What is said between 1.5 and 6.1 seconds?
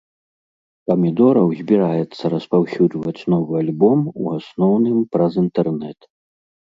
збіраецца распаўсюджваць новы альбом у асноўным праз інтэрнэт.